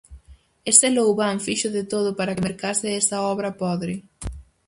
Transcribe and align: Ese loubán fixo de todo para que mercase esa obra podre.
Ese 0.71 0.87
loubán 0.95 1.37
fixo 1.45 1.69
de 1.77 1.83
todo 1.93 2.09
para 2.17 2.33
que 2.35 2.45
mercase 2.49 2.87
esa 3.01 3.17
obra 3.33 3.49
podre. 3.61 3.93